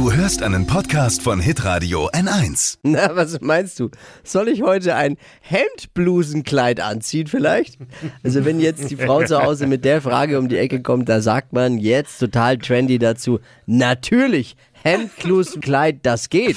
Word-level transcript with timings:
Du 0.00 0.10
hörst 0.10 0.42
einen 0.42 0.66
Podcast 0.66 1.20
von 1.20 1.40
Hitradio 1.40 2.08
N1. 2.08 2.78
Na, 2.84 3.14
was 3.14 3.38
meinst 3.42 3.78
du? 3.78 3.90
Soll 4.24 4.48
ich 4.48 4.62
heute 4.62 4.94
ein 4.94 5.18
Hemdblusenkleid 5.42 6.80
anziehen 6.80 7.26
vielleicht? 7.26 7.76
Also 8.24 8.46
wenn 8.46 8.60
jetzt 8.60 8.90
die 8.90 8.96
Frau 8.96 9.22
zu 9.24 9.42
Hause 9.42 9.66
mit 9.66 9.84
der 9.84 10.00
Frage 10.00 10.38
um 10.38 10.48
die 10.48 10.56
Ecke 10.56 10.80
kommt, 10.80 11.10
da 11.10 11.20
sagt 11.20 11.52
man 11.52 11.76
jetzt 11.76 12.18
total 12.18 12.56
trendy 12.56 12.98
dazu, 12.98 13.40
natürlich 13.66 14.56
Hemdblusenkleid, 14.82 16.00
das 16.02 16.30
geht. 16.30 16.56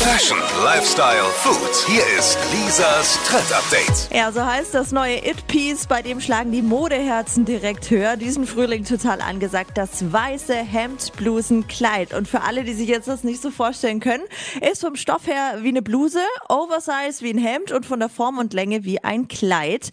Fashion, 0.00 0.38
Lifestyle, 0.62 1.24
Food. 1.36 1.86
Hier 1.86 2.02
ist 2.18 2.38
Lisas 2.52 3.18
Trend 3.26 3.52
Update. 3.52 4.14
Ja, 4.14 4.30
so 4.30 4.44
heißt 4.44 4.74
das 4.74 4.92
neue 4.92 5.16
It-Piece, 5.16 5.86
bei 5.86 6.02
dem 6.02 6.20
schlagen 6.20 6.52
die 6.52 6.62
Modeherzen 6.62 7.44
direkt 7.44 7.90
höher. 7.90 8.16
Diesen 8.16 8.46
Frühling 8.46 8.84
total 8.84 9.20
angesagt, 9.20 9.78
das 9.78 10.12
weiße 10.12 10.54
Hemdblusenkleid. 10.54 12.12
Und 12.12 12.28
für 12.28 12.42
alle, 12.42 12.64
die 12.64 12.74
sich 12.74 12.88
jetzt 12.88 13.08
das 13.08 13.24
nicht 13.24 13.40
so 13.40 13.50
vorstellen 13.50 14.00
können, 14.00 14.24
ist 14.60 14.82
vom 14.82 14.96
Stoff 14.96 15.26
her 15.26 15.58
wie 15.60 15.68
eine 15.68 15.82
Bluse, 15.82 16.20
Oversize 16.48 17.22
wie 17.22 17.30
ein 17.30 17.38
Hemd 17.38 17.72
und 17.72 17.86
von 17.86 18.00
der 18.00 18.08
Form 18.10 18.38
und 18.38 18.52
Länge 18.52 18.84
wie 18.84 19.02
ein 19.02 19.28
Kleid. 19.28 19.90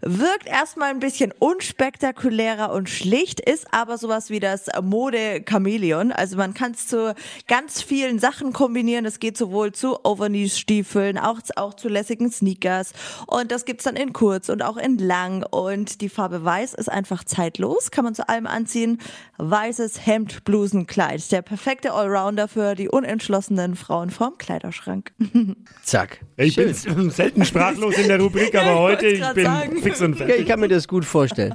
Wirkt 0.00 0.46
erstmal 0.46 0.90
ein 0.90 1.00
bisschen 1.00 1.32
unspektakulärer 1.38 2.72
und 2.72 2.88
schlicht, 2.88 3.40
ist 3.40 3.72
aber 3.72 3.98
sowas 3.98 4.30
wie 4.30 4.40
das 4.40 4.66
Mode-Chameleon. 4.82 6.12
Also 6.12 6.36
man 6.36 6.54
kann 6.54 6.72
es 6.72 6.85
zu 6.86 7.14
ganz 7.46 7.82
vielen 7.82 8.18
Sachen 8.18 8.52
kombinieren. 8.52 9.04
Es 9.04 9.18
geht 9.20 9.36
sowohl 9.36 9.72
zu 9.72 9.98
Overknee-Stiefeln, 10.04 11.18
auch, 11.18 11.40
auch 11.56 11.74
zu 11.74 11.88
lässigen 11.88 12.30
Sneakers. 12.30 12.92
Und 13.26 13.50
das 13.52 13.64
gibt's 13.64 13.84
dann 13.84 13.96
in 13.96 14.12
kurz 14.12 14.48
und 14.48 14.62
auch 14.62 14.76
in 14.76 14.98
lang. 14.98 15.42
Und 15.44 16.00
die 16.00 16.08
Farbe 16.08 16.44
weiß 16.44 16.74
ist 16.74 16.90
einfach 16.90 17.24
zeitlos, 17.24 17.90
kann 17.90 18.04
man 18.04 18.14
zu 18.14 18.28
allem 18.28 18.46
anziehen. 18.46 18.98
Weißes 19.38 20.06
Hemd, 20.06 20.44
Blusenkleid. 20.44 21.30
Der 21.32 21.42
perfekte 21.42 21.92
Allrounder 21.92 22.48
für 22.48 22.74
die 22.74 22.88
unentschlossenen 22.88 23.76
Frauen 23.76 24.10
vorm 24.10 24.38
Kleiderschrank. 24.38 25.12
Zack. 25.82 26.20
Ich 26.36 26.56
bin 26.56 26.72
selten 27.10 27.44
sprachlos 27.44 27.96
in 27.98 28.08
der 28.08 28.20
Rubrik, 28.20 28.54
aber 28.54 28.66
Ja, 28.66 28.72
ich 28.72 28.78
heute 28.80 29.06
ich 29.08 29.32
bin 29.34 29.44
sagen. 29.44 29.82
fix 29.82 30.00
und 30.00 30.12
Ja, 30.12 30.26
fertig. 30.26 30.40
ich 30.42 30.46
kann 30.46 30.60
mir 30.60 30.68
das 30.68 30.88
gut 30.88 31.04
vorstellen. 31.04 31.54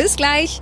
Bis 0.01 0.15
gleich. 0.15 0.59